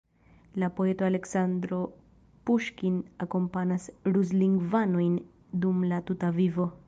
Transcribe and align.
La 0.61 0.69
poeto 0.77 1.05
Aleksandro 1.09 1.81
Puŝkin 2.49 2.97
akompanas 3.27 3.85
ruslingvanojn 4.17 5.19
dum 5.67 5.85
la 5.93 6.01
tuta 6.09 6.37
vivo. 6.41 6.71